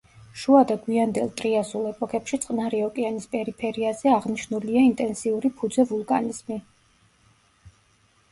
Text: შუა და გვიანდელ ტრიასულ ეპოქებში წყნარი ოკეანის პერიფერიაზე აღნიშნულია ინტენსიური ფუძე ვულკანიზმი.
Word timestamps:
შუა 0.43 0.59
და 0.69 0.75
გვიანდელ 0.85 1.27
ტრიასულ 1.41 1.83
ეპოქებში 1.89 2.39
წყნარი 2.45 2.79
ოკეანის 2.85 3.27
პერიფერიაზე 3.35 4.11
აღნიშნულია 4.13 4.85
ინტენსიური 4.87 5.51
ფუძე 5.59 5.85
ვულკანიზმი. 5.93 6.57